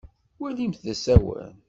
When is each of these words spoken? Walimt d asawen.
Walimt 0.39 0.83
d 0.85 0.87
asawen. 0.93 1.53